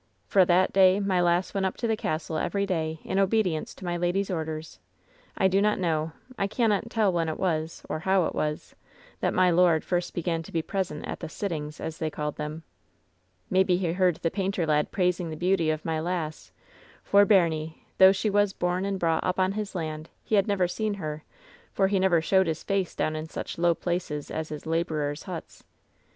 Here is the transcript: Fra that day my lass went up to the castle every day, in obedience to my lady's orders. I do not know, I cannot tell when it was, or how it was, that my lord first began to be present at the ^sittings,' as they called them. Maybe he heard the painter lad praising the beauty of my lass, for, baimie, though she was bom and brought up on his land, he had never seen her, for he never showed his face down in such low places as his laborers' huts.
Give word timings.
Fra 0.25 0.47
that 0.47 0.73
day 0.73 0.99
my 0.99 1.21
lass 1.21 1.53
went 1.53 1.63
up 1.67 1.77
to 1.77 1.85
the 1.87 1.95
castle 1.95 2.35
every 2.39 2.65
day, 2.65 2.99
in 3.03 3.19
obedience 3.19 3.71
to 3.75 3.85
my 3.85 3.95
lady's 3.95 4.31
orders. 4.31 4.79
I 5.37 5.47
do 5.47 5.61
not 5.61 5.77
know, 5.77 6.13
I 6.39 6.47
cannot 6.47 6.89
tell 6.89 7.13
when 7.13 7.29
it 7.29 7.37
was, 7.37 7.83
or 7.87 7.99
how 7.99 8.25
it 8.25 8.33
was, 8.33 8.73
that 9.19 9.31
my 9.31 9.51
lord 9.51 9.83
first 9.83 10.15
began 10.15 10.41
to 10.41 10.51
be 10.51 10.63
present 10.63 11.07
at 11.07 11.19
the 11.19 11.27
^sittings,' 11.27 11.79
as 11.79 11.99
they 11.99 12.09
called 12.09 12.37
them. 12.37 12.63
Maybe 13.47 13.77
he 13.77 13.93
heard 13.93 14.15
the 14.15 14.31
painter 14.31 14.65
lad 14.65 14.91
praising 14.91 15.29
the 15.29 15.35
beauty 15.37 15.69
of 15.69 15.85
my 15.85 15.99
lass, 15.99 16.51
for, 17.03 17.23
baimie, 17.23 17.75
though 17.99 18.11
she 18.11 18.27
was 18.31 18.53
bom 18.53 18.85
and 18.85 18.99
brought 18.99 19.23
up 19.23 19.39
on 19.39 19.51
his 19.51 19.75
land, 19.75 20.09
he 20.23 20.33
had 20.33 20.47
never 20.47 20.67
seen 20.67 20.95
her, 20.95 21.23
for 21.73 21.87
he 21.89 21.99
never 21.99 22.23
showed 22.23 22.47
his 22.47 22.63
face 22.63 22.95
down 22.95 23.15
in 23.15 23.29
such 23.29 23.59
low 23.59 23.75
places 23.75 24.31
as 24.31 24.49
his 24.49 24.65
laborers' 24.65 25.21
huts. 25.29 25.63